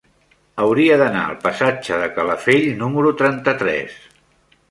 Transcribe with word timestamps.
Hauria 0.61 0.95
d'anar 1.01 1.25
al 1.31 1.35
passatge 1.43 1.99
de 2.03 2.09
Calafell 2.15 2.65
número 2.81 3.11
trenta-tres. 3.23 4.01